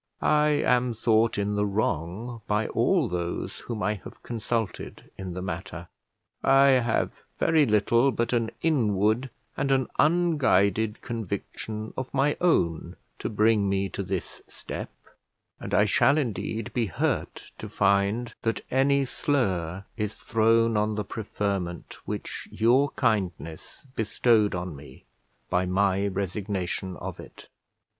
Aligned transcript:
I 0.23 0.47
am 0.47 0.95
thought 0.95 1.37
in 1.37 1.53
the 1.53 1.63
wrong 1.67 2.41
by 2.47 2.65
all 2.69 3.07
those 3.07 3.59
whom 3.59 3.83
I 3.83 3.93
have 4.03 4.23
consulted 4.23 5.11
in 5.15 5.35
the 5.35 5.43
matter; 5.43 5.89
I 6.43 6.69
have 6.69 7.11
very 7.37 7.67
little 7.67 8.11
but 8.11 8.33
an 8.33 8.49
inward 8.63 9.29
and 9.55 9.69
an 9.71 9.85
unguided 9.99 11.03
conviction 11.03 11.93
of 11.95 12.11
my 12.15 12.35
own 12.41 12.95
to 13.19 13.29
bring 13.29 13.69
me 13.69 13.89
to 13.89 14.01
this 14.01 14.41
step, 14.49 14.89
and 15.59 15.71
I 15.71 15.85
shall, 15.85 16.17
indeed, 16.17 16.73
be 16.73 16.87
hurt 16.87 17.51
to 17.59 17.69
find 17.69 18.33
that 18.41 18.61
any 18.71 19.05
slur 19.05 19.85
is 19.97 20.15
thrown 20.15 20.77
on 20.77 20.95
the 20.95 21.05
preferment 21.05 21.99
which 22.07 22.47
your 22.49 22.89
kindness 22.95 23.85
bestowed 23.93 24.55
on 24.55 24.75
me, 24.75 25.05
by 25.51 25.67
my 25.67 26.07
resignation 26.07 26.97
of 26.97 27.19
it. 27.19 27.49